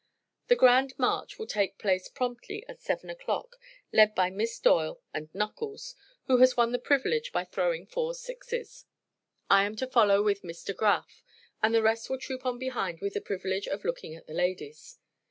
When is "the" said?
0.47-0.55, 6.71-6.79, 11.75-11.83, 13.13-13.21, 14.25-14.33